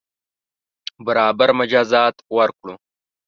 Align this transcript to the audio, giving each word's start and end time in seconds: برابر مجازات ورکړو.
برابر 1.05 1.49
مجازات 1.59 2.15
ورکړو. 2.35 2.73